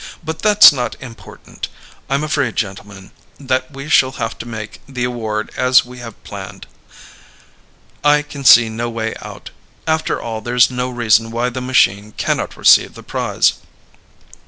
[0.23, 1.67] But that's not important.
[2.09, 6.65] I'm afraid, gentlemen, that we shall have to make the award as we have planned.
[8.03, 9.51] I can see no way out.
[9.85, 13.53] After all, there's no reason why the machine cannot receive the prize.